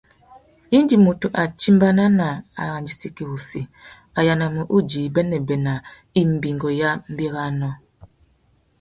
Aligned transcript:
Indi 0.77 0.95
mutu 1.05 1.27
a 1.41 1.43
timbāna 1.61 2.05
nà 2.19 2.27
arandissaki 2.61 3.23
wussi, 3.29 3.61
a 4.17 4.19
yānamú 4.27 4.61
udjï 4.77 5.11
bênêbê 5.15 5.55
nà 5.65 5.73
imbîngô 6.21 6.69
ya 6.81 6.89
mbérénô. 7.11 7.69